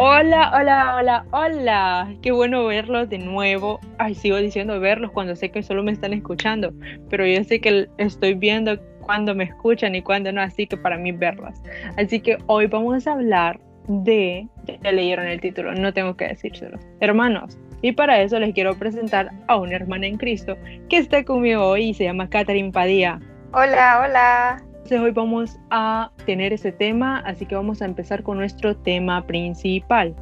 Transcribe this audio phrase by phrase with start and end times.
[0.00, 2.14] Hola, hola, hola, hola.
[2.22, 3.80] Qué bueno verlos de nuevo.
[3.98, 6.72] Ay, sigo diciendo verlos cuando sé que solo me están escuchando,
[7.10, 10.98] pero yo sé que estoy viendo cuando me escuchan y cuando no, así que para
[10.98, 11.60] mí verlos.
[11.96, 13.58] Así que hoy vamos a hablar
[13.88, 14.46] de,
[14.84, 17.58] ya leyeron el título, no tengo que decírselo, hermanos.
[17.82, 20.56] Y para eso les quiero presentar a una hermana en Cristo
[20.88, 23.18] que está conmigo hoy y se llama Catherine Padilla.
[23.52, 24.67] Hola, hola.
[24.88, 29.26] Entonces hoy vamos a tener ese tema, así que vamos a empezar con nuestro tema
[29.26, 30.16] principal.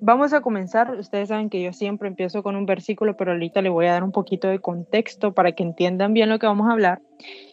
[0.00, 3.68] Vamos a comenzar, ustedes saben que yo siempre empiezo con un versículo, pero ahorita le
[3.68, 6.72] voy a dar un poquito de contexto para que entiendan bien lo que vamos a
[6.72, 7.02] hablar.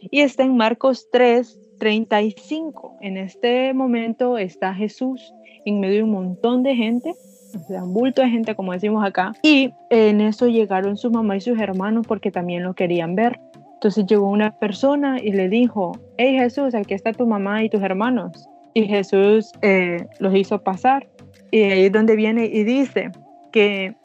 [0.01, 2.97] Y está en Marcos 3, 35.
[3.01, 5.31] En este momento está Jesús
[5.63, 7.13] en medio de un montón de gente
[7.55, 9.33] o sea, un bulto de gente, como decimos acá.
[9.41, 13.39] Y en eso llegaron su mamá y sus hermanos porque también lo querían ver.
[13.73, 17.81] Entonces llegó una persona y le dijo, hey Jesús, aquí está tu mamá y tus
[17.81, 18.47] hermanos.
[18.73, 21.07] Y Jesús eh, los hizo pasar.
[21.51, 23.11] Y ahí es donde viene y dice
[23.51, 23.95] que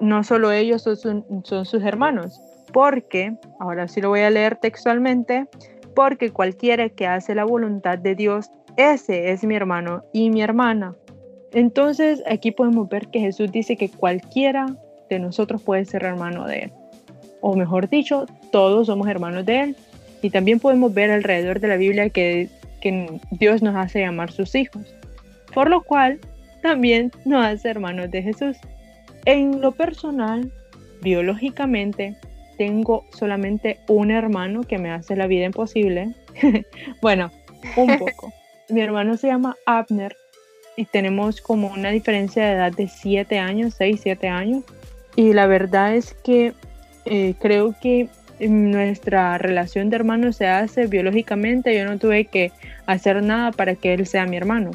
[0.00, 2.40] no solo ellos son, son sus hermanos,
[2.72, 5.46] porque, ahora sí lo voy a leer textualmente,
[5.94, 10.94] porque cualquiera que hace la voluntad de Dios, ese es mi hermano y mi hermana.
[11.54, 14.74] Entonces aquí podemos ver que Jesús dice que cualquiera
[15.10, 16.72] de nosotros puede ser hermano de Él.
[17.40, 19.76] O mejor dicho, todos somos hermanos de Él.
[20.22, 22.48] Y también podemos ver alrededor de la Biblia que,
[23.30, 24.82] Dios nos hace llamar sus hijos.
[25.54, 26.18] Por lo cual,
[26.62, 28.56] también nos hace hermanos de Jesús.
[29.24, 30.50] En lo personal,
[31.00, 32.16] biológicamente,
[32.58, 36.14] tengo solamente un hermano que me hace la vida imposible.
[37.02, 37.30] bueno,
[37.76, 38.32] un poco.
[38.68, 40.16] Mi hermano se llama Abner
[40.76, 44.64] y tenemos como una diferencia de edad de 7 años, 6, 7 años.
[45.16, 46.54] Y la verdad es que
[47.04, 48.08] eh, creo que
[48.40, 51.76] nuestra relación de hermanos se hace biológicamente.
[51.76, 52.52] Yo no tuve que
[52.86, 54.70] hacer nada para que él sea mi hermano.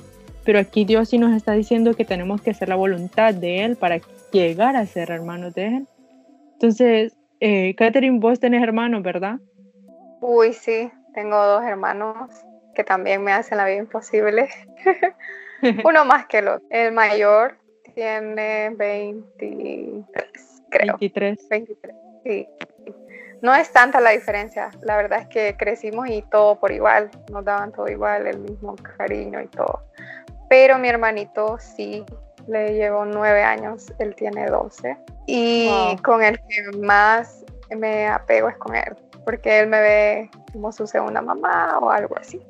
[0.48, 3.76] Pero aquí Dios sí nos está diciendo que tenemos que hacer la voluntad de Él
[3.76, 4.00] para
[4.32, 5.88] llegar a ser hermanos de Él.
[6.54, 9.40] Entonces, eh, Catherine, vos tenés hermanos, ¿verdad?
[10.22, 12.30] Uy, sí, tengo dos hermanos
[12.74, 14.48] que también me hacen la vida imposible.
[15.84, 16.68] Uno más que el otro.
[16.70, 17.58] El mayor
[17.96, 20.98] tiene 23, creo.
[21.00, 21.50] 23.
[21.50, 22.48] 23, sí.
[23.42, 24.72] No es tanta la diferencia.
[24.82, 27.10] La verdad es que crecimos y todo por igual.
[27.32, 29.84] Nos daban todo igual, el mismo cariño y todo.
[30.50, 32.04] Pero mi hermanito sí
[32.48, 34.98] le llevo nueve años, él tiene 12.
[35.28, 35.70] Y
[36.04, 37.44] con el que más
[37.76, 38.96] me apego es con él,
[39.26, 42.42] porque él me ve como su segunda mamá o algo así.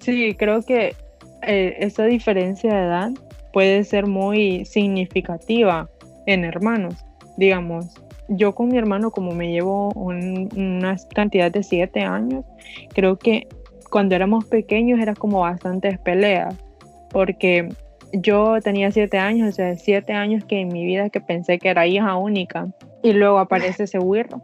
[0.00, 0.96] Sí, creo que
[1.42, 3.10] eh, esa diferencia de edad
[3.52, 5.88] puede ser muy significativa
[6.26, 6.94] en hermanos.
[7.36, 7.94] Digamos,
[8.28, 12.44] yo con mi hermano, como me llevo una cantidad de siete años,
[12.94, 13.48] creo que
[13.90, 16.54] cuando éramos pequeños era como bastantes peleas,
[17.10, 17.68] porque
[18.12, 21.70] yo tenía siete años, o sea, siete años que en mi vida que pensé que
[21.70, 22.68] era hija única,
[23.02, 24.40] y luego aparece ese wirro.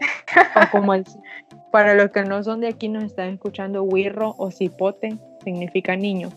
[1.72, 6.30] para los que no son de aquí nos están escuchando, wirro o cipote significa niño.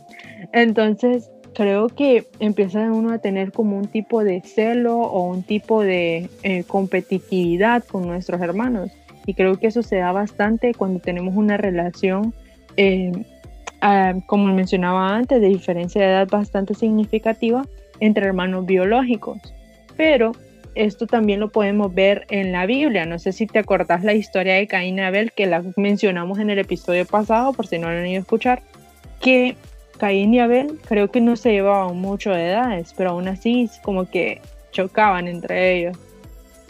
[0.51, 5.81] Entonces, creo que empieza uno a tener como un tipo de celo o un tipo
[5.81, 8.91] de eh, competitividad con nuestros hermanos.
[9.25, 12.33] Y creo que eso se da bastante cuando tenemos una relación,
[12.75, 13.11] eh,
[13.81, 17.65] ah, como mencionaba antes, de diferencia de edad bastante significativa
[17.99, 19.39] entre hermanos biológicos.
[19.95, 20.33] Pero
[20.75, 23.05] esto también lo podemos ver en la Biblia.
[23.05, 26.49] No sé si te acordás la historia de Caín y Abel que la mencionamos en
[26.49, 28.63] el episodio pasado, por si no lo han ido a escuchar
[29.23, 29.55] que
[29.97, 34.09] Caín y Abel creo que no se llevaban mucho de edades, pero aún así como
[34.09, 34.41] que
[34.71, 35.97] chocaban entre ellos.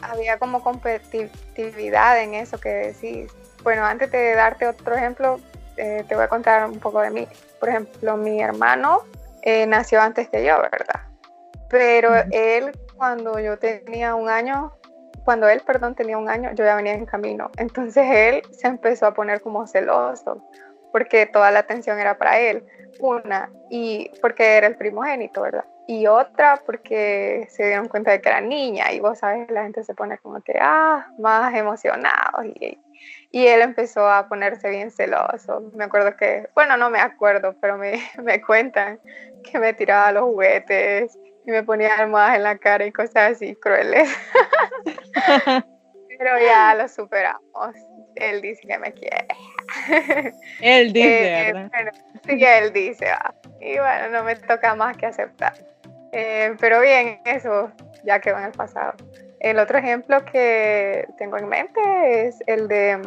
[0.02, 3.32] Había como competitividad en eso que decís.
[3.64, 5.40] Bueno, antes de darte otro ejemplo,
[5.78, 7.28] eh, te voy a contar un poco de mí.
[7.60, 9.02] Por ejemplo, mi hermano
[9.42, 11.02] eh, nació antes que yo, ¿verdad?
[11.70, 14.74] Pero él, cuando yo tenía un año,
[15.26, 17.50] cuando él, perdón, tenía un año, yo ya venía en camino.
[17.58, 20.44] Entonces él se empezó a poner como celoso
[20.94, 22.64] porque toda la atención era para él.
[23.00, 25.66] Una, y porque era el primogénito, ¿verdad?
[25.88, 29.84] Y otra, porque se dieron cuenta de que era niña y vos sabes, la gente
[29.84, 32.44] se pone como que, ah, más emocionado.
[32.46, 32.80] Y,
[33.32, 35.72] y él empezó a ponerse bien celoso.
[35.74, 39.00] Me acuerdo que, bueno, no me acuerdo, pero me, me cuentan
[39.44, 43.56] que me tiraba los juguetes y me ponía almohadas en la cara y cosas así
[43.56, 44.08] crueles.
[46.20, 47.76] pero ya lo superamos.
[48.16, 49.28] Él dice que me quiere.
[50.62, 51.70] Él dice, eh,
[52.28, 53.08] sí, él dice,
[53.60, 55.54] y bueno, no me toca más que aceptar.
[56.12, 57.72] Eh, pero bien, eso
[58.04, 58.94] ya quedó en el pasado.
[59.40, 63.02] El otro ejemplo que tengo en mente es el de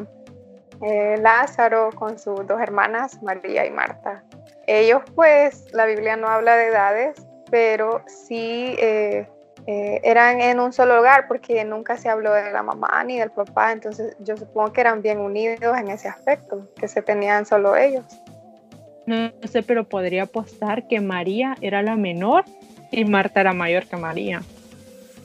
[0.82, 4.23] eh, Lázaro con sus dos hermanas, María y Marta.
[4.67, 9.26] Ellos pues, la Biblia no habla de edades, pero sí eh,
[9.67, 13.31] eh, eran en un solo hogar porque nunca se habló de la mamá ni del
[13.31, 17.77] papá, entonces yo supongo que eran bien unidos en ese aspecto, que se tenían solo
[17.77, 18.05] ellos.
[19.07, 22.45] No sé, pero podría apostar que María era la menor
[22.93, 24.43] y Marta era mayor que María.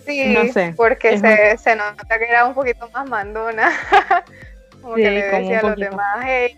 [0.05, 0.73] Sí, no sé.
[0.75, 3.71] porque se, se, nota que era un poquito más mandona.
[4.81, 6.57] como que le decía a los demás, hey,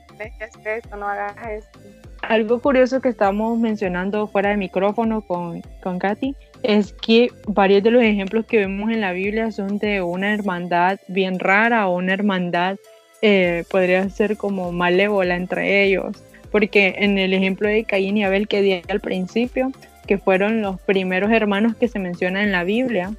[0.65, 1.79] esto, no hagas esto.
[2.21, 7.91] Algo curioso que estábamos mencionando fuera de micrófono con, con Katy es que varios de
[7.91, 12.13] los ejemplos que vemos en la Biblia son de una hermandad bien rara o una
[12.13, 12.77] hermandad
[13.21, 16.23] eh, podría ser como malévola entre ellos.
[16.51, 19.71] Porque en el ejemplo de Caín y Abel que di al principio,
[20.07, 23.13] que fueron los primeros hermanos que se mencionan en la Biblia,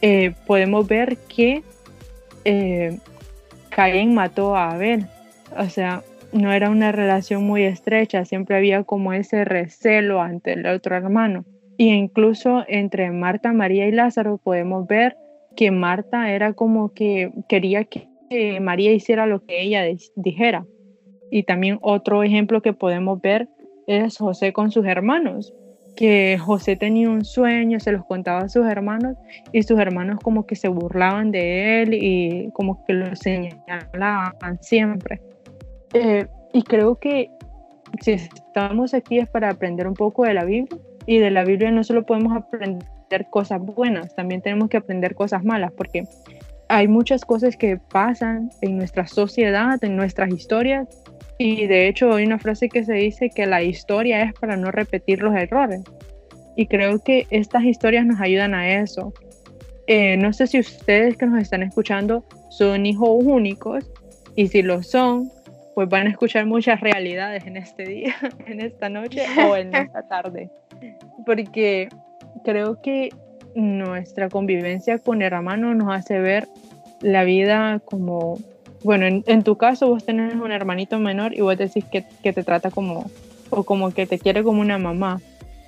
[0.00, 1.62] eh, podemos ver que
[2.44, 2.96] eh,
[3.68, 5.06] Caín mató a Abel.
[5.58, 6.02] O sea,
[6.32, 11.44] no era una relación muy estrecha, siempre había como ese recelo ante el otro hermano.
[11.80, 15.16] Y incluso entre Marta, María y Lázaro podemos ver
[15.56, 18.06] que Marta era como que quería que
[18.60, 19.84] María hiciera lo que ella
[20.14, 20.66] dijera.
[21.30, 23.48] Y también otro ejemplo que podemos ver
[23.86, 25.54] es José con sus hermanos,
[25.96, 29.16] que José tenía un sueño, se los contaba a sus hermanos
[29.50, 35.22] y sus hermanos como que se burlaban de él y como que lo señalaban siempre.
[35.94, 37.30] Eh, y creo que
[38.02, 41.70] si estamos aquí es para aprender un poco de la Biblia y de la Biblia
[41.70, 42.86] no solo podemos aprender
[43.30, 46.04] cosas buenas, también tenemos que aprender cosas malas porque
[46.68, 50.88] hay muchas cosas que pasan en nuestra sociedad, en nuestras historias
[51.42, 54.70] y de hecho hay una frase que se dice que la historia es para no
[54.70, 55.80] repetir los errores.
[56.54, 59.14] Y creo que estas historias nos ayudan a eso.
[59.86, 63.90] Eh, no sé si ustedes que nos están escuchando son hijos únicos
[64.36, 65.32] y si lo son,
[65.74, 68.14] pues van a escuchar muchas realidades en este día,
[68.46, 70.50] en esta noche o en esta tarde.
[71.26, 71.88] Porque
[72.44, 73.10] creo que
[73.54, 76.48] nuestra convivencia con hermanos nos hace ver
[77.00, 78.38] la vida como
[78.82, 82.42] bueno, en, tu caso vos tenés un hermanito menor y vos decís que, que, te
[82.42, 83.10] trata como,
[83.50, 85.20] o como que te quiere como una mamá.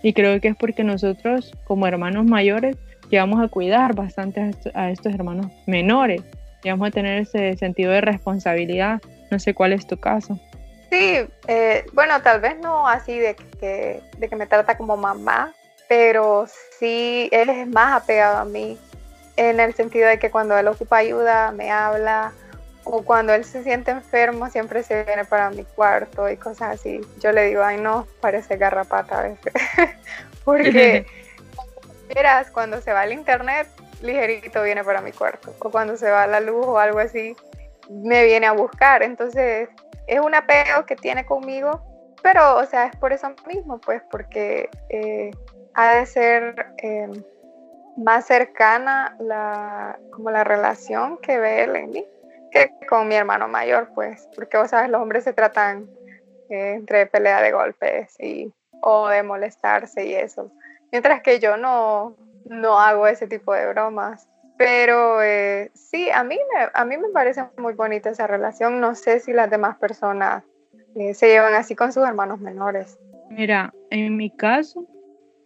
[0.03, 2.76] Y creo que es porque nosotros, como hermanos mayores,
[3.11, 6.23] llegamos a cuidar bastante a, estos hermanos menores.
[6.65, 9.03] Llegamos a tener ese sentido de responsabilidad.
[9.31, 10.41] No sé cuál es tu caso.
[10.93, 15.55] Sí, eh, bueno, tal vez no así de que, de que me trata como mamá,
[15.89, 16.44] pero
[16.79, 18.79] sí él es más apegado a mí
[19.37, 22.35] en el sentido de que cuando él ocupa ayuda, me habla,
[22.85, 27.00] o cuando él se siente enfermo siempre se viene para mi cuarto y cosas así.
[27.21, 29.55] Yo le digo, ay no, parece garrapata a veces.
[30.44, 31.06] Porque
[32.15, 33.67] verás, cuando se va al internet,
[34.03, 35.55] ligerito viene para mi cuarto.
[35.61, 37.35] O cuando se va la luz o algo así,
[37.89, 39.03] me viene a buscar.
[39.03, 39.71] Entonces,
[40.07, 41.83] es un apego que tiene conmigo,
[42.23, 45.31] pero, o sea, es por eso mismo, pues, porque eh,
[45.75, 47.09] ha de ser eh,
[47.97, 52.07] más cercana la, como la relación que ve él en mí
[52.53, 55.89] que con mi hermano mayor, pues, porque sabes, los hombres se tratan
[56.51, 58.53] eh, entre pelea de golpes y,
[58.83, 60.53] o de molestarse y eso.
[60.93, 62.15] Mientras que yo no,
[62.45, 64.29] no hago ese tipo de bromas.
[64.64, 68.81] Pero eh, sí, a mí, me, a mí me parece muy bonita esa relación.
[68.81, 70.44] No sé si las demás personas
[70.94, 72.98] eh, se llevan así con sus hermanos menores.
[73.31, 74.87] Mira, en mi caso,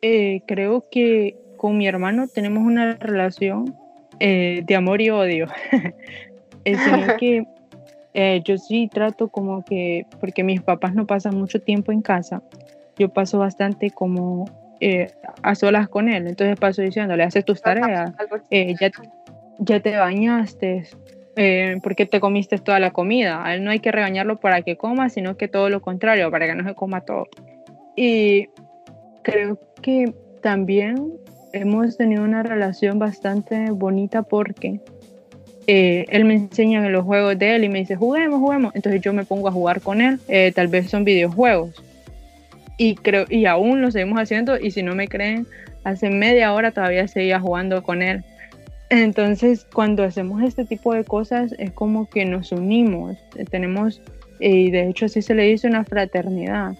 [0.01, 3.77] creo que con mi hermano tenemos una relación
[4.19, 5.47] de amor y odio.
[6.75, 7.47] sino que
[8.15, 12.43] eh, yo sí trato como que, porque mis papás no pasan mucho tiempo en casa,
[12.99, 14.47] yo paso bastante como
[14.81, 18.13] eh, a solas con él, entonces paso diciéndole, haces tus tareas,
[18.51, 18.91] eh, ya,
[19.59, 20.85] ya te bañaste,
[21.83, 25.11] porque te comiste toda la comida, a él no hay que regañarlo para que coma,
[25.11, 27.27] sino que todo lo contrario, para que no se coma todo.
[27.95, 28.49] Y
[29.23, 31.13] creo que también
[31.53, 34.81] hemos tenido una relación bastante bonita porque
[35.67, 38.75] eh, él me enseña los juegos de él y me dice, juguemos, juguemos.
[38.75, 40.21] Entonces yo me pongo a jugar con él.
[40.29, 41.71] Eh, tal vez son videojuegos.
[42.79, 44.59] Y, creo, y aún lo seguimos haciendo.
[44.59, 45.47] Y si no me creen,
[45.85, 48.25] hace media hora todavía seguía jugando con él.
[48.89, 53.17] Entonces, cuando hacemos este tipo de cosas, es como que nos unimos.
[53.51, 54.01] Tenemos,
[54.39, 56.75] y de hecho así se le dice una fraternidad.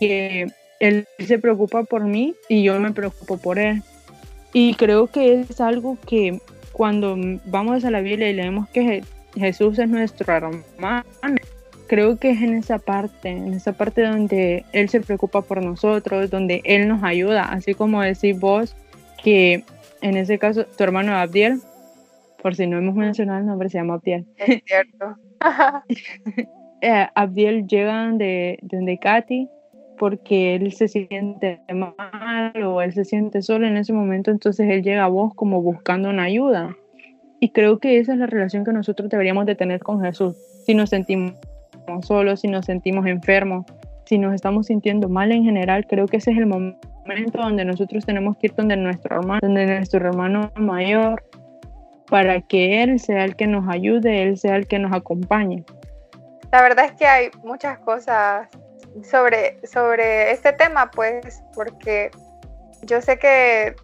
[0.00, 0.46] Que
[0.80, 3.82] él se preocupa por mí y yo me preocupo por él.
[4.52, 6.40] Y creo que es algo que
[6.72, 9.04] cuando vamos a la Biblia y leemos que
[9.36, 10.64] Jesús es nuestro hermano,
[11.92, 16.30] creo que es en esa parte, en esa parte donde Él se preocupa por nosotros,
[16.30, 18.74] donde Él nos ayuda, así como decís vos
[19.22, 19.62] que
[20.00, 21.60] en ese caso tu hermano Abdiel,
[22.42, 24.24] por si no hemos mencionado el nombre, se llama Abdiel.
[24.38, 25.16] Es cierto.
[26.80, 29.50] eh, Abdiel llega de donde Katy
[29.98, 34.82] porque él se siente mal o él se siente solo en ese momento, entonces él
[34.82, 36.74] llega a vos como buscando una ayuda.
[37.38, 40.34] Y creo que esa es la relación que nosotros deberíamos de tener con Jesús.
[40.64, 41.34] Si nos sentimos
[42.02, 43.66] solos, si nos sentimos enfermos,
[44.04, 48.04] si nos estamos sintiendo mal en general, creo que ese es el momento donde nosotros
[48.04, 51.22] tenemos que ir donde nuestro hermano, donde nuestro hermano mayor,
[52.08, 55.64] para que Él sea el que nos ayude, Él sea el que nos acompañe.
[56.50, 58.48] La verdad es que hay muchas cosas
[59.02, 62.10] sobre, sobre este tema, pues, porque
[62.82, 63.74] yo sé que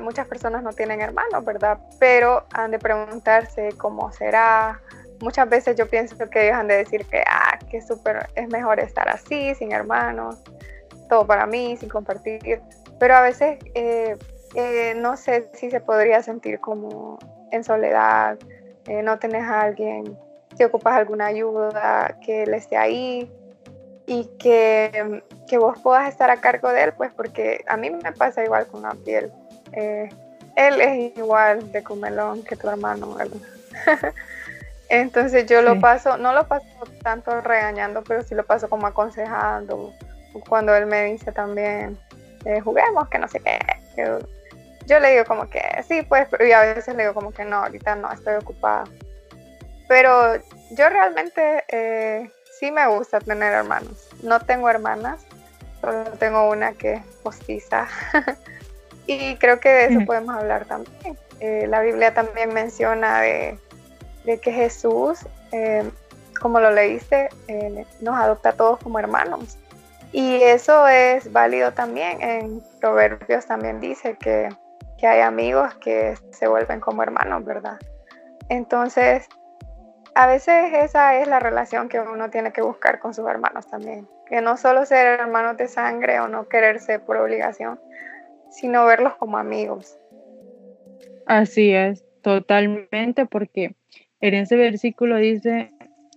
[0.00, 1.78] muchas personas no tienen hermanos, ¿verdad?
[1.98, 4.80] Pero han de preguntarse cómo será.
[5.20, 9.08] Muchas veces yo pienso que han de decir que, ah, que súper, es mejor estar
[9.08, 10.36] así, sin hermanos,
[11.08, 12.60] todo para mí, sin compartir.
[12.98, 14.16] Pero a veces eh,
[14.54, 17.18] eh, no sé si se podría sentir como
[17.52, 18.38] en soledad,
[18.86, 20.18] eh, no tenés a alguien,
[20.56, 23.30] si ocupas alguna ayuda, que él esté ahí
[24.06, 28.12] y que, que, vos puedas estar a cargo de él, pues porque a mí me
[28.12, 29.30] pasa igual con Abdiel.
[29.72, 30.08] Eh,
[30.56, 33.16] él es igual de comelón que tu hermano,
[34.90, 36.66] Entonces yo lo paso, no lo paso
[37.02, 39.94] tanto regañando, pero sí lo paso como aconsejando.
[40.48, 41.96] Cuando él me dice también,
[42.44, 43.58] eh, juguemos, que no sé qué.
[44.86, 47.58] Yo, le digo como que sí, pues, y a veces le digo como que no,
[47.58, 48.82] ahorita no, estoy ocupada.
[49.86, 50.34] Pero
[50.72, 52.28] yo realmente eh,
[52.58, 54.08] sí me gusta tener hermanos.
[54.24, 55.24] No tengo hermanas,
[55.80, 57.86] solo tengo una que es postiza.
[59.06, 61.18] Y creo que de eso podemos hablar también.
[61.40, 63.58] Eh, la Biblia también menciona de,
[64.24, 65.88] que Jesús, eh,
[66.40, 69.58] como lo leíste, eh, nos adopta a todos como hermanos.
[70.12, 72.20] Y eso es válido también.
[72.20, 74.48] En Proverbios también dice que,
[74.98, 77.78] que hay amigos que se vuelven como hermanos, ¿verdad?
[78.48, 79.28] Entonces,
[80.14, 84.08] a veces esa es la relación que uno tiene que buscar con sus hermanos también.
[84.26, 87.80] Que no solo ser hermanos de sangre o no quererse por obligación,
[88.50, 89.96] sino verlos como amigos.
[91.26, 93.76] Así es, totalmente, porque
[94.20, 95.70] en ese versículo dice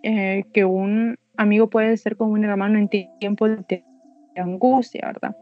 [0.03, 3.83] eh, que un amigo puede ser como un hermano en tiempos de
[4.35, 5.35] angustia, ¿verdad?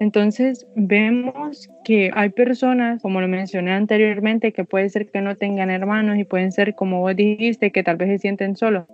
[0.00, 5.70] Entonces vemos que hay personas, como lo mencioné anteriormente, que puede ser que no tengan
[5.70, 8.84] hermanos y pueden ser, como vos dijiste, que tal vez se sienten solos.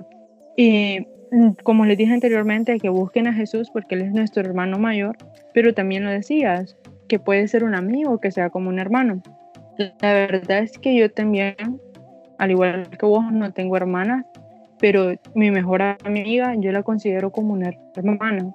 [0.57, 4.79] Y mm, como les dije anteriormente, que busquen a Jesús porque Él es nuestro hermano
[4.79, 5.17] mayor,
[5.53, 9.23] pero también lo decías, que puede ser un amigo, que sea como un hermano.
[10.01, 11.55] La verdad es que yo también,
[12.39, 14.25] al igual que vos, no tengo hermanas,
[14.79, 18.53] pero mi mejor amiga yo la considero como una hermana,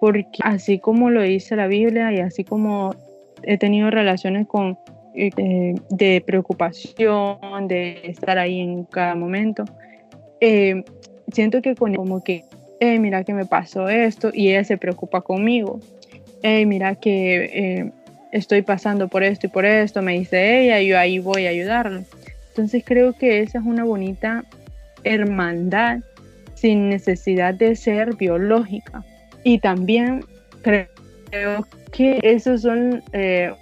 [0.00, 2.94] porque así como lo dice la Biblia y así como
[3.42, 4.78] he tenido relaciones con
[5.14, 9.64] eh, de preocupación, de estar ahí en cada momento,
[10.40, 10.84] eh,
[11.32, 12.44] siento que con como que,
[12.80, 15.80] eh, mira que me pasó esto y ella se preocupa conmigo
[16.66, 17.90] mira que eh,
[18.32, 21.50] estoy pasando por esto y por esto, me dice ella, y yo ahí voy a
[21.50, 22.02] ayudarlo.
[22.56, 24.42] Entonces creo que esa es una bonita
[25.04, 25.98] hermandad
[26.54, 29.04] sin necesidad de ser biológica.
[29.44, 30.24] Y también
[30.62, 33.52] creo que eso son eh,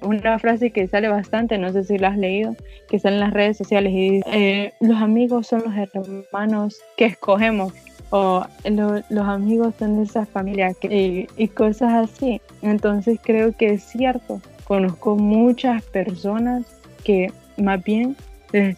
[0.00, 2.56] una frase que sale bastante, no sé si la has leído,
[2.88, 7.04] que sale en las redes sociales y dice, eh, los amigos son los hermanos que
[7.04, 7.74] escogemos
[8.08, 12.40] o los amigos son de esa familia que, y, cosas así.
[12.62, 14.40] Entonces creo que es cierto.
[14.64, 16.64] Conozco muchas personas
[17.04, 18.16] que más bien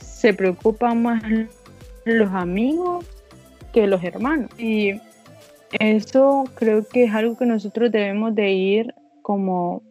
[0.01, 1.23] se preocupan más
[2.05, 3.05] los amigos
[3.73, 4.51] que los hermanos.
[4.59, 5.01] Y
[5.79, 9.83] eso creo que es algo que nosotros debemos de ir como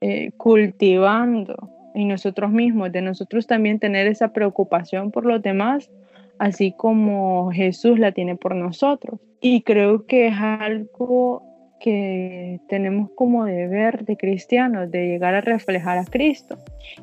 [0.00, 5.90] eh, cultivando en nosotros mismos, de nosotros también tener esa preocupación por los demás
[6.38, 9.20] así como Jesús la tiene por nosotros.
[9.40, 11.42] Y creo que es algo
[11.78, 16.56] que tenemos como deber de cristianos, de llegar a reflejar a Cristo.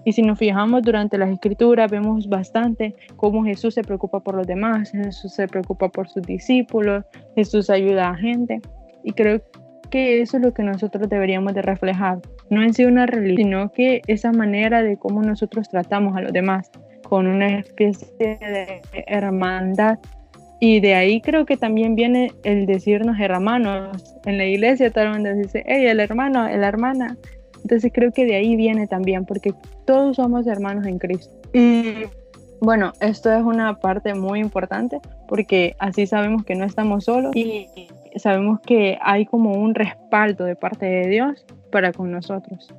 [0.06, 4.48] Y si nos fijamos durante las escrituras, vemos bastante cómo Jesús se preocupa por los
[4.48, 8.62] demás, Jesús se preocupa por sus discípulos, Jesús ayuda a gente.
[9.04, 9.42] Y creo
[9.90, 13.72] que eso es lo que nosotros deberíamos de reflejar, no en sí una religión, sino
[13.72, 16.72] que esa manera de cómo nosotros tratamos a los demás
[17.04, 20.00] con una especie de hermandad.
[20.66, 24.16] Y de ahí creo que también viene el decirnos hermanos.
[24.24, 27.18] En la iglesia todo el mundo dice, hey, el hermano, la hermana.
[27.64, 29.54] Entonces creo que de ahí viene también, porque
[29.86, 31.36] todos somos hermanos en Cristo.
[31.52, 32.06] Y
[32.62, 37.68] bueno, esto es una parte muy importante, porque así sabemos que no estamos solos y
[38.16, 42.74] sabemos que hay como un respaldo de parte de Dios para con nosotros.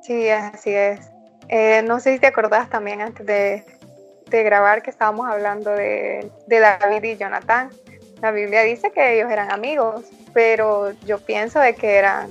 [0.00, 1.12] Sí, así es.
[1.50, 3.64] Eh, no sé si te acordás también antes de,
[4.30, 7.70] de grabar que estábamos hablando de, de David y Jonathan.
[8.20, 12.30] La Biblia dice que ellos eran amigos, pero yo pienso de que eran,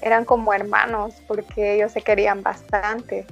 [0.00, 3.26] eran como hermanos porque ellos se querían bastante.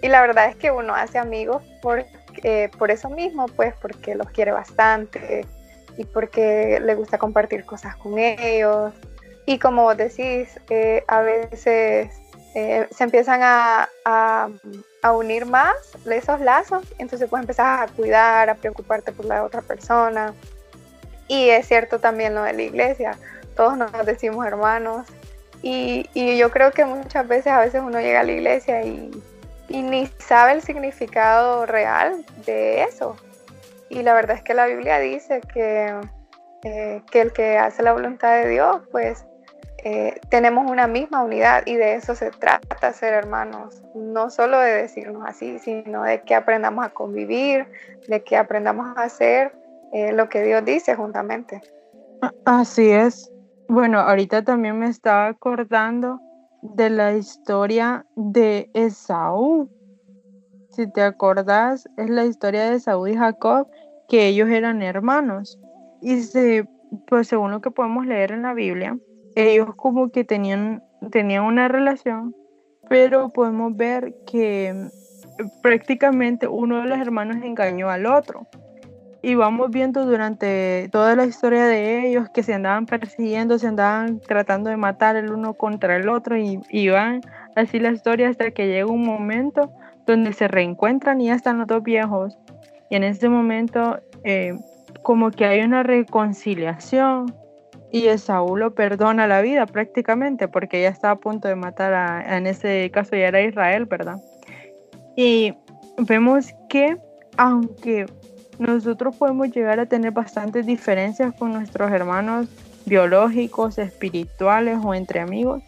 [0.00, 2.04] Y la verdad es que uno hace amigos por,
[2.42, 5.46] eh, por eso mismo, pues porque los quiere bastante
[5.96, 8.92] y porque le gusta compartir cosas con ellos.
[9.44, 12.21] Y como vos decís, eh, a veces
[12.54, 15.74] eh, se empiezan a, a, unir más
[16.10, 20.34] esos lazos, entonces puedes empezar a cuidar, a preocuparte por la otra persona.
[21.28, 23.16] Y es cierto también lo de la iglesia,
[23.56, 25.06] todos nos decimos hermanos.
[25.62, 29.10] Y, y yo creo que muchas veces a veces uno llega a la iglesia y,
[29.68, 33.16] y ni sabe el significado real de eso.
[33.88, 35.94] Y la verdad es que la Biblia dice que,
[36.64, 39.24] eh, que el que hace la voluntad de Dios, pues
[39.84, 44.70] eh, tenemos una misma unidad y de eso se trata ser hermanos, no solo de
[44.70, 47.66] decirnos así, sino de que aprendamos a convivir,
[48.06, 49.52] de que aprendamos a hacer
[49.92, 51.60] eh, lo que Dios dice juntamente.
[52.44, 53.32] Así es.
[53.68, 56.20] Bueno, ahorita también me estaba acordando
[56.62, 59.68] de la historia de Esaú.
[60.70, 63.68] Si te acordás, es la historia de Esaú y Jacob,
[64.08, 65.58] que ellos eran hermanos.
[66.00, 66.20] Y
[67.08, 68.96] pues según lo que podemos leer en la Biblia,
[69.34, 72.34] ellos como que tenían, tenían una relación,
[72.88, 74.88] pero podemos ver que
[75.62, 78.46] prácticamente uno de los hermanos engañó al otro.
[79.24, 84.18] Y vamos viendo durante toda la historia de ellos que se andaban persiguiendo, se andaban
[84.20, 87.20] tratando de matar el uno contra el otro y, y van
[87.54, 89.72] así la historia hasta que llega un momento
[90.06, 92.36] donde se reencuentran y ya están los dos viejos.
[92.90, 94.54] Y en ese momento eh,
[95.02, 97.34] como que hay una reconciliación
[97.92, 102.36] y Esaú lo perdona la vida prácticamente porque ya está a punto de matar a,
[102.38, 104.16] en ese caso ya era Israel, ¿verdad?
[105.14, 105.52] Y
[105.98, 106.96] vemos que
[107.36, 108.06] aunque
[108.58, 112.48] nosotros podemos llegar a tener bastantes diferencias con nuestros hermanos
[112.86, 115.62] biológicos, espirituales o entre amigos,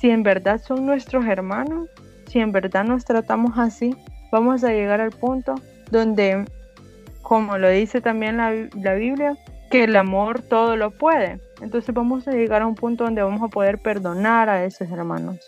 [0.00, 1.88] si en verdad son nuestros hermanos,
[2.26, 3.94] si en verdad nos tratamos así,
[4.32, 5.54] vamos a llegar al punto
[5.90, 6.46] donde,
[7.20, 9.36] como lo dice también la, la Biblia,
[9.70, 11.38] que el amor todo lo puede.
[11.60, 15.38] Entonces vamos a llegar a un punto donde vamos a poder perdonar a esos hermanos.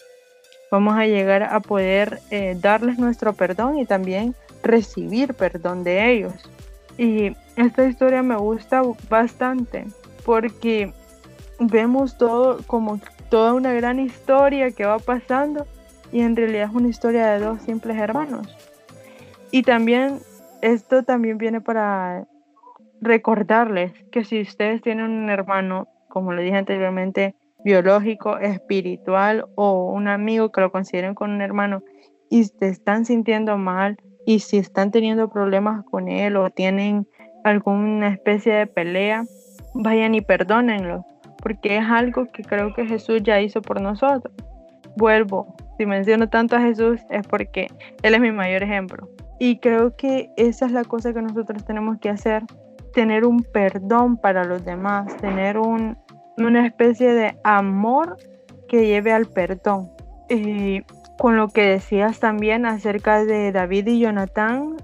[0.70, 6.34] Vamos a llegar a poder eh, darles nuestro perdón y también recibir perdón de ellos.
[6.96, 9.86] Y esta historia me gusta bastante
[10.24, 10.92] porque
[11.58, 15.66] vemos todo como toda una gran historia que va pasando
[16.12, 18.46] y en realidad es una historia de dos simples hermanos.
[19.50, 20.20] Y también
[20.60, 22.26] esto también viene para
[23.00, 30.08] recordarles que si ustedes tienen un hermano, como le dije anteriormente, biológico, espiritual o un
[30.08, 31.82] amigo que lo consideren con un hermano
[32.30, 37.06] y se están sintiendo mal y si están teniendo problemas con él o tienen
[37.44, 39.24] alguna especie de pelea,
[39.74, 41.04] vayan y perdónenlo,
[41.42, 44.34] porque es algo que creo que Jesús ya hizo por nosotros.
[44.96, 47.68] Vuelvo, si menciono tanto a Jesús es porque
[48.02, 49.08] Él es mi mayor ejemplo.
[49.38, 52.42] Y creo que esa es la cosa que nosotros tenemos que hacer
[52.98, 55.96] tener un perdón para los demás, tener un,
[56.36, 58.16] una especie de amor
[58.68, 59.92] que lleve al perdón.
[60.28, 60.82] Y
[61.16, 64.78] con lo que decías también acerca de David y Jonathan,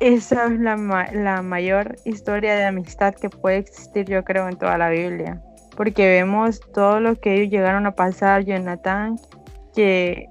[0.00, 4.90] esa es la, mayor historia de amistad que puede existir, yo creo, en toda la
[4.90, 5.40] Biblia.
[5.76, 8.44] Porque vemos todo lo que ellos llegaron a pasar.
[8.44, 9.20] Jonathan,
[9.72, 10.26] que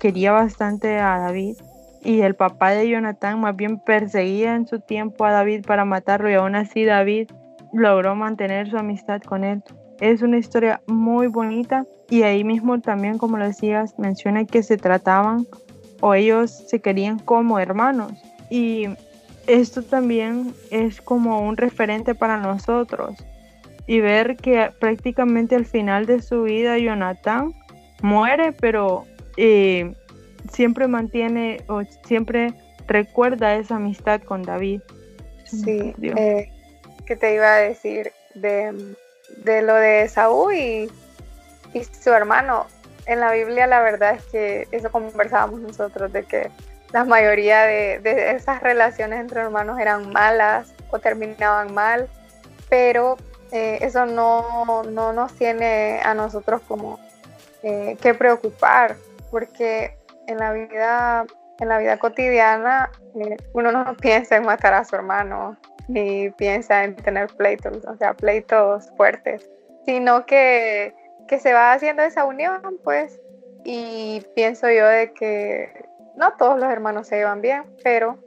[0.00, 1.54] quería bastante a David,
[2.02, 6.30] y el papá de Jonathan más bien perseguía en su tiempo a David para matarlo
[6.30, 7.30] y aún así David
[7.72, 9.62] logró mantener su amistad con él.
[10.00, 14.76] Es una historia muy bonita y ahí mismo también, como lo decías, menciona que se
[14.76, 15.46] trataban
[16.00, 18.12] o ellos se querían como hermanos.
[18.48, 18.86] Y
[19.46, 23.16] esto también es como un referente para nosotros.
[23.86, 27.54] Y ver que prácticamente al final de su vida Jonathan
[28.02, 29.04] muere, pero
[29.36, 29.94] eh,
[30.52, 32.54] siempre mantiene o siempre
[32.86, 34.80] recuerda esa amistad con David.
[35.44, 36.50] Sí, eh,
[37.06, 38.72] que te iba a decir de,
[39.62, 40.90] lo de Saúl y,
[42.00, 42.66] su hermano.
[43.06, 46.50] En la Biblia la verdad es que eso conversábamos nosotros, de que
[46.92, 52.08] la mayoría de, esas relaciones entre hermanos eran malas o terminaban mal,
[52.68, 53.16] pero
[53.52, 56.98] eh, eso no, no, nos tiene a nosotros como
[57.62, 58.96] eh, que preocupar,
[59.30, 59.97] porque
[60.28, 61.26] en la vida,
[61.58, 62.90] en la vida cotidiana
[63.54, 65.56] uno no piensa en matar a su hermano,
[65.88, 69.50] ni piensa en tener pleitos, o sea, pleitos fuertes,
[69.84, 70.94] sino que,
[71.26, 73.20] que se va haciendo esa unión, pues,
[73.64, 78.18] y pienso yo de que no todos los hermanos se llevan bien, pero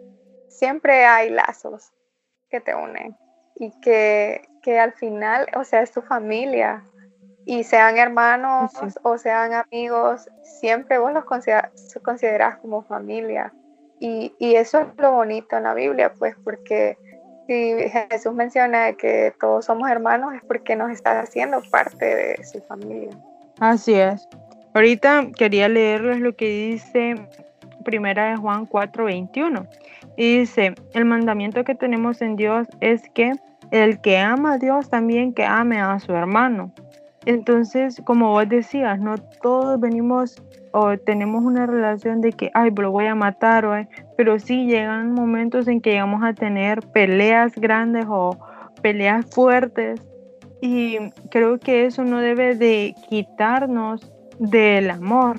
[0.49, 1.93] siempre hay lazos
[2.49, 3.15] que te unen
[3.55, 6.83] y que, que al final, o sea, es tu familia
[7.45, 8.71] y sean hermanos
[9.03, 13.53] o sean amigos, siempre vos los consideras como familia.
[13.99, 16.97] Y, y, eso es lo bonito en la Biblia, pues porque
[17.47, 17.75] si
[18.09, 23.11] Jesús menciona que todos somos hermanos es porque nos está haciendo parte de su familia.
[23.59, 24.27] Así es.
[24.73, 27.15] Ahorita quería leerles lo que dice
[27.83, 29.67] Primera de Juan 4:21.
[30.17, 33.33] Y dice, el mandamiento que tenemos en Dios es que
[33.71, 36.73] el que ama a Dios también que ame a su hermano.
[37.25, 42.91] Entonces, como vos decías, no todos venimos o tenemos una relación de que, ay, lo
[42.91, 48.05] voy a matar, o, pero sí llegan momentos en que llegamos a tener peleas grandes
[48.07, 48.37] o
[48.81, 50.01] peleas fuertes
[50.61, 50.97] y
[51.29, 55.37] creo que eso no debe de quitarnos del amor,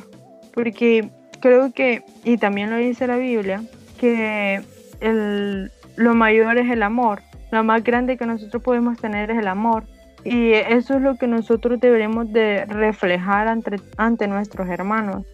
[0.52, 3.62] porque creo que, y también lo dice la Biblia,
[3.98, 4.60] que
[5.00, 9.48] el, lo mayor es el amor, lo más grande que nosotros podemos tener es el
[9.48, 9.84] amor.
[10.24, 15.26] Y eso es lo que nosotros deberemos de reflejar ante, nuestros hermanos.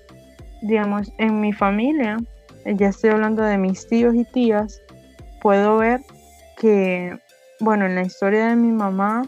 [0.62, 2.16] Digamos, en mi familia,
[2.64, 4.81] ya estoy hablando de mis tíos y tías,
[5.40, 6.01] puedo ver
[6.57, 7.18] que,
[7.61, 9.22] bueno, en la historia de mi mamá,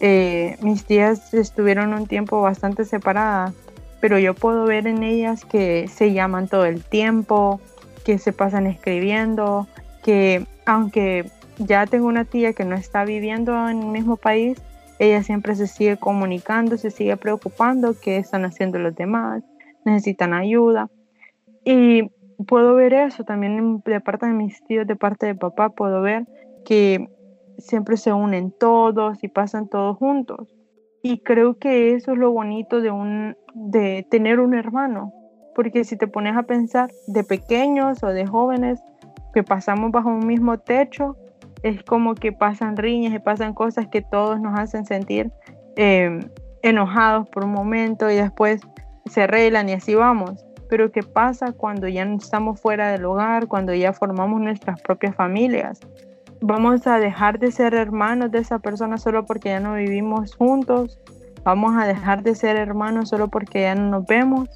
[0.00, 3.54] eh, mis tías estuvieron un tiempo bastante separadas,
[4.00, 7.60] pero yo puedo ver en ellas que se llaman todo el tiempo,
[8.04, 9.66] que se pasan escribiendo,
[10.02, 14.58] que aunque ya tengo una tía que no está viviendo en el mismo país,
[14.98, 19.42] ella siempre se sigue comunicando, se sigue preocupando qué están haciendo los demás,
[19.84, 20.88] necesitan ayuda.
[21.64, 22.10] Y
[22.46, 26.26] puedo ver eso también de parte de mis tíos, de parte de papá, puedo ver
[26.64, 27.08] que
[27.58, 30.54] siempre se unen todos y pasan todos juntos.
[31.02, 35.12] Y creo que eso es lo bonito de, un, de tener un hermano,
[35.54, 38.80] porque si te pones a pensar de pequeños o de jóvenes
[39.32, 41.16] que pasamos bajo un mismo techo,
[41.66, 45.32] es como que pasan riñas y pasan cosas que todos nos hacen sentir
[45.74, 46.20] em,
[46.62, 48.60] enojados por un momento y después
[49.06, 50.44] se arreglan y así vamos.
[50.68, 55.80] Pero ¿qué pasa cuando ya estamos fuera del hogar, cuando ya formamos nuestras propias familias?
[56.40, 61.00] ¿Vamos a dejar de ser hermanos de esa persona solo porque ya no vivimos juntos?
[61.42, 64.48] ¿Vamos a dejar de ser hermanos solo porque ya no nos vemos?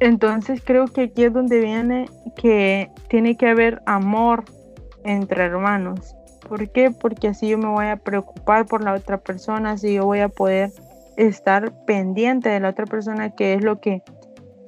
[0.00, 4.44] Entonces creo que aquí es donde viene que tiene que haber amor
[5.04, 6.16] entre hermanos.
[6.48, 6.90] ¿Por qué?
[6.90, 10.28] Porque así yo me voy a preocupar por la otra persona, así yo voy a
[10.28, 10.70] poder
[11.16, 14.02] estar pendiente de la otra persona, que es lo que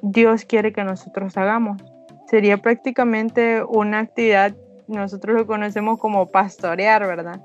[0.03, 1.83] Dios quiere que nosotros hagamos.
[2.29, 4.55] Sería prácticamente una actividad,
[4.87, 7.41] nosotros lo conocemos como pastorear, ¿verdad?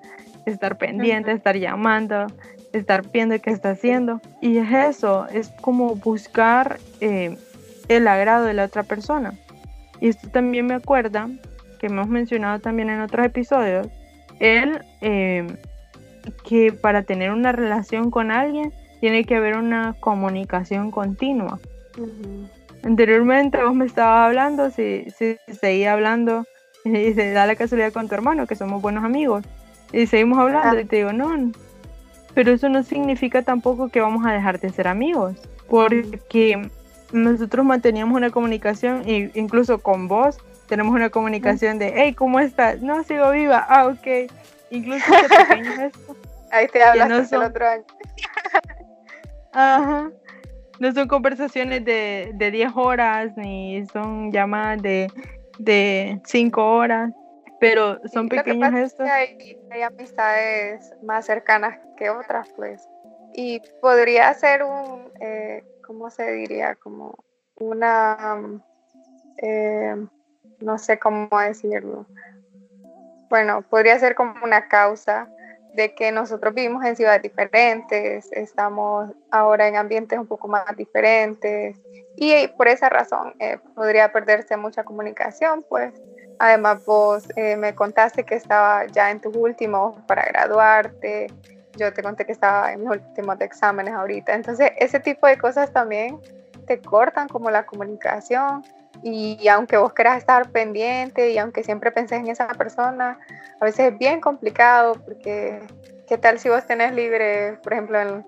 [0.46, 2.28] Estar pendiente, estar llamando,
[2.74, 4.20] estar viendo qué está haciendo.
[4.42, 7.38] Y es eso, es como buscar eh,
[7.88, 9.34] el agrado de la otra persona.
[10.00, 11.30] Y esto también me acuerda,
[11.80, 13.88] que hemos mencionado también en otros episodios,
[14.40, 15.48] él eh,
[16.48, 21.60] que para tener una relación con alguien tiene que haber una comunicación continua.
[22.84, 26.46] Anteriormente vos me estabas hablando, si, si seguía hablando
[26.86, 29.44] y se da la casualidad con tu hermano, que somos buenos amigos,
[29.92, 31.52] y seguimos hablando y te digo, no,
[32.34, 35.36] pero eso no significa tampoco que vamos a dejar de ser amigos,
[35.70, 36.70] porque
[37.12, 42.82] nosotros manteníamos una comunicación, e incluso con vos, tenemos una comunicación de, hey, ¿cómo estás?
[42.82, 43.66] No, sigo viva.
[43.70, 44.32] Ah, ok.
[44.70, 45.06] Incluso
[46.52, 47.84] Ahí te hablas no el otro año.
[49.54, 50.12] Ajá.
[50.80, 55.12] No son conversaciones de, de 10 horas, ni son llamadas de,
[55.58, 57.12] de 5 horas,
[57.60, 59.08] pero son pequeños gestos.
[59.10, 62.88] Hay, hay amistades más cercanas que otras, pues.
[63.34, 66.76] Y podría ser un, eh, ¿cómo se diría?
[66.76, 67.24] Como
[67.56, 68.62] una...
[69.38, 69.96] Eh,
[70.64, 72.06] no sé cómo decirlo.
[73.30, 75.28] Bueno, podría ser como una causa
[75.74, 81.76] de que nosotros vivimos en ciudades diferentes, estamos ahora en ambientes un poco más diferentes
[82.16, 85.94] y por esa razón eh, podría perderse mucha comunicación, pues
[86.38, 91.28] además vos eh, me contaste que estaba ya en tus últimos para graduarte,
[91.76, 95.74] yo te conté que estaba en mis últimos exámenes ahorita, entonces ese tipo de cosas
[95.74, 96.20] también
[96.68, 98.64] te cortan como la comunicación
[99.02, 103.20] y aunque vos quieras estar pendiente y aunque siempre penses en esa persona,
[103.60, 105.60] a veces es bien complicado porque
[106.08, 108.26] qué tal si vos tenés libre, por ejemplo, en,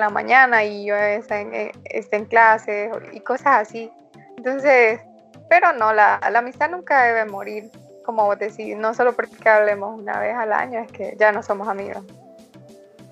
[0.00, 3.92] la mañana y yo esté en, eh, en clase y cosas así.
[4.36, 5.00] Entonces,
[5.48, 7.70] pero no, la, la amistad nunca debe morir,
[8.04, 11.44] como vos decís, no solo porque hablemos una vez al año, es que ya no
[11.44, 12.02] somos amigos.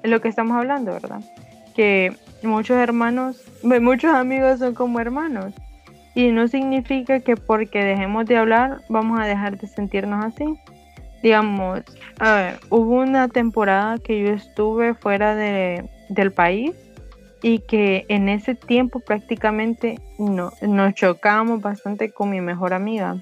[0.03, 1.21] Es lo que estamos hablando, ¿verdad?
[1.75, 5.55] Que muchos hermanos, muchos amigos son como hermanos
[6.16, 10.46] y no significa que porque dejemos de hablar vamos a dejar de sentirnos así.
[11.22, 11.83] digamos,
[12.70, 16.72] hubo una temporada que yo estuve fuera de, del país
[17.42, 23.18] y que en ese tiempo prácticamente no, nos chocábamos bastante con mi mejor amiga.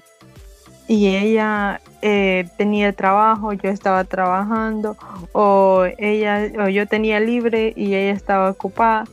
[0.87, 4.95] Y ella eh, tenía trabajo, yo estaba trabajando,
[5.33, 9.03] o ella o yo tenía libre y ella estaba ocupada.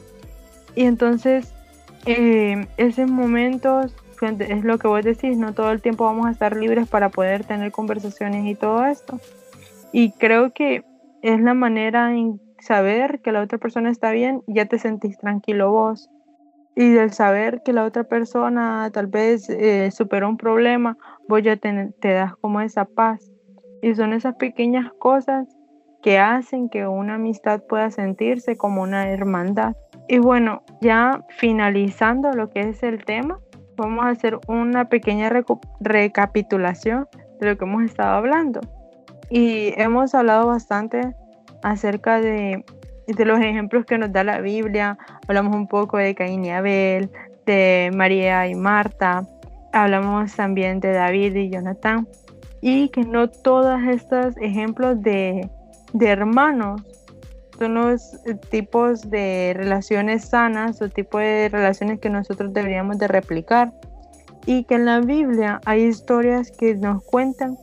[0.76, 1.52] Y entonces,
[2.06, 2.66] eh,
[3.08, 3.94] momentos
[4.26, 7.44] es lo que vos decís, no todo el tiempo vamos a estar libres para poder
[7.44, 9.18] tener conversaciones y todo esto.
[9.92, 10.84] Y creo que
[11.22, 15.72] es la manera en saber que la otra persona está bien, ya te sentís tranquilo
[15.72, 16.08] vos.
[16.74, 20.96] Y del saber que la otra persona tal vez eh, superó un problema,
[21.28, 23.30] vos ya te, te das como esa paz.
[23.82, 25.48] Y son esas pequeñas cosas
[26.02, 29.74] que hacen que una amistad pueda sentirse como una hermandad.
[30.12, 33.40] Y bueno, ya finalizando lo que es el tema,
[33.78, 35.30] vamos a hacer una pequeña
[35.80, 37.08] recapitulación
[37.40, 38.60] de lo que hemos estado hablando.
[39.30, 41.16] Y hemos hablado bastante
[41.62, 42.62] acerca de,
[43.06, 44.98] de, los ejemplos que nos da la Biblia.
[45.26, 47.08] Hablamos un poco de Caín y Abel,
[47.46, 49.26] de María y Marta.
[49.72, 52.06] Hablamos también de David y Jonathan.
[52.60, 55.48] Y que no todos estos ejemplos de,
[55.94, 56.82] de hermanos
[57.58, 63.08] son los eh, tipos de relaciones sanas o tipos de relaciones que nosotros deberíamos de
[63.08, 63.72] replicar
[64.46, 67.56] y que en la Biblia hay historias que nos cuentan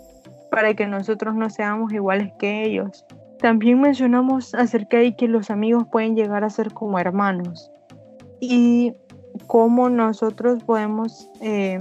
[0.52, 3.06] para que nosotros no seamos iguales que ellos.
[3.40, 7.72] También mencionamos acerca de que los amigos pueden llegar a ser como hermanos
[8.40, 8.94] y
[9.48, 11.78] cómo nosotros podemos eh,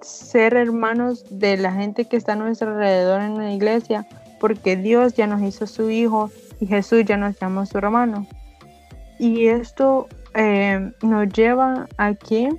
[0.00, 4.06] ser hermanos de la gente que está a nuestro alrededor en la iglesia
[4.40, 8.26] porque Dios ya nos hizo su hijo y Jesús ya nos llama su hermano.
[9.18, 12.50] Y esto eh, nos lleva a que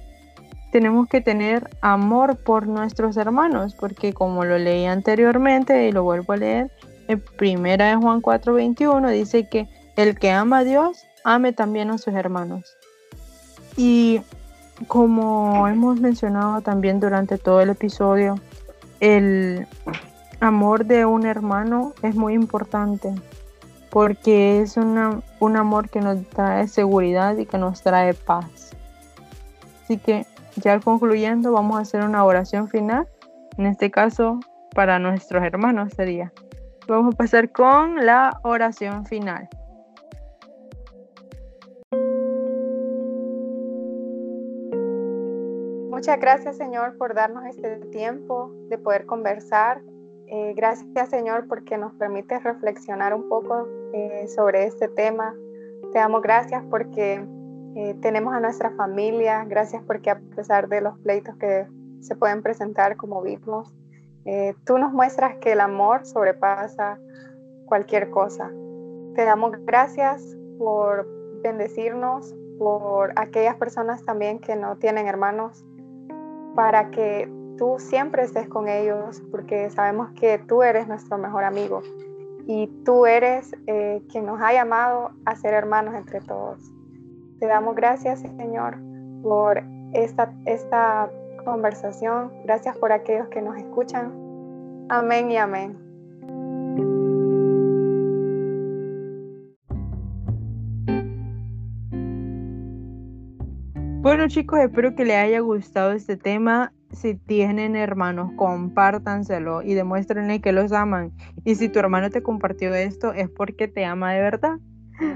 [0.71, 6.33] tenemos que tener amor por nuestros hermanos, porque como lo leí anteriormente y lo vuelvo
[6.33, 6.71] a leer,
[7.07, 11.97] en primera de Juan 4:21 dice que el que ama a Dios, ame también a
[11.97, 12.77] sus hermanos.
[13.77, 14.21] Y
[14.87, 18.35] como hemos mencionado también durante todo el episodio,
[18.99, 19.67] el
[20.39, 23.13] amor de un hermano es muy importante
[23.91, 28.71] porque es un amor que nos trae seguridad y que nos trae paz.
[29.83, 30.25] Así que
[30.55, 33.07] ya concluyendo, vamos a hacer una oración final.
[33.57, 34.39] En este caso,
[34.73, 36.31] para nuestros hermanos sería.
[36.87, 39.49] Vamos a pasar con la oración final.
[45.89, 49.81] Muchas gracias Señor por darnos este tiempo de poder conversar
[50.33, 55.35] eh, gracias Señor porque nos permite reflexionar un poco eh, sobre este tema.
[55.91, 57.21] Te damos gracias porque
[57.75, 59.43] eh, tenemos a nuestra familia.
[59.43, 61.67] Gracias porque a pesar de los pleitos que
[61.99, 63.73] se pueden presentar como vimos,
[64.65, 66.97] tú nos muestras que el amor sobrepasa
[67.65, 68.49] cualquier cosa.
[69.15, 70.23] Te damos gracias
[70.57, 71.07] por
[71.43, 75.65] bendecirnos, por aquellas personas también que no tienen hermanos,
[76.55, 81.81] para que tú siempre estés con ellos porque sabemos que tú eres nuestro mejor amigo
[82.47, 86.59] y tú eres eh, quien nos ha llamado a ser hermanos entre todos.
[87.39, 88.77] Te damos gracias, Señor,
[89.23, 91.09] por esta, esta
[91.43, 92.31] conversación.
[92.43, 94.11] Gracias por aquellos que nos escuchan.
[94.89, 95.91] Amén y amén.
[104.01, 110.41] Bueno chicos, espero que les haya gustado este tema si tienen hermanos, compártanselo y demuéstrenle
[110.41, 111.11] que los aman.
[111.43, 114.57] Y si tu hermano te compartió esto, es porque te ama de verdad.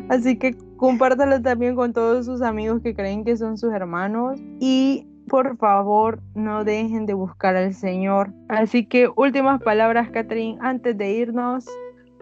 [0.10, 4.40] Así que compártalo también con todos sus amigos que creen que son sus hermanos.
[4.60, 8.32] Y por favor, no dejen de buscar al Señor.
[8.50, 11.66] Así que últimas palabras, Catherine, antes de irnos.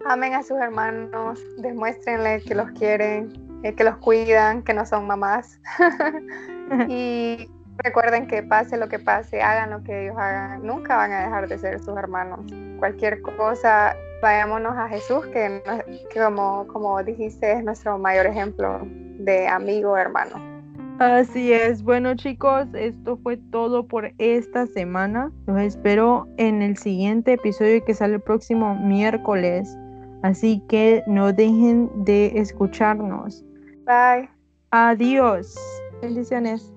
[0.06, 5.06] Amen a sus hermanos, demuéstrenle que los quieren, eh, que los cuidan, que no son
[5.06, 5.58] mamás.
[6.88, 11.22] y Recuerden que pase lo que pase, hagan lo que ellos hagan, nunca van a
[11.22, 12.40] dejar de ser sus hermanos.
[12.78, 15.62] Cualquier cosa, vayámonos a Jesús, que,
[16.14, 18.80] como, como dijiste es nuestro mayor ejemplo
[19.18, 20.54] de amigo hermano.
[21.00, 25.32] Así es, bueno chicos, esto fue todo por esta semana.
[25.46, 29.76] Los espero en el siguiente episodio que sale el próximo miércoles.
[30.22, 33.44] Así que no dejen de escucharnos.
[33.84, 34.30] Bye.
[34.70, 35.54] Adiós.
[36.00, 36.72] Bendiciones.